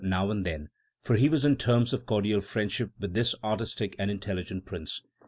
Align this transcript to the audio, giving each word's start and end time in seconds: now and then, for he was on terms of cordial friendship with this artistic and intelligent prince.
now 0.03 0.31
and 0.31 0.43
then, 0.43 0.67
for 1.03 1.15
he 1.15 1.29
was 1.29 1.45
on 1.45 1.55
terms 1.55 1.93
of 1.93 2.07
cordial 2.07 2.41
friendship 2.41 2.91
with 2.99 3.13
this 3.13 3.35
artistic 3.43 3.95
and 3.99 4.09
intelligent 4.09 4.65
prince. 4.65 5.03